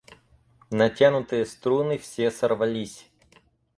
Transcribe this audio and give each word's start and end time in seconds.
Натянутые 0.71 1.45
струны 1.45 1.99
все 1.99 2.31
сорвались. 2.31 3.05